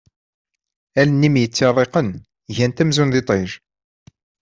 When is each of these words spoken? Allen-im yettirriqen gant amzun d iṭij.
Allen-im 1.01 1.35
yettirriqen 1.41 2.09
gant 2.55 2.81
amzun 2.81 3.09
d 3.13 3.15
iṭij. 3.21 3.49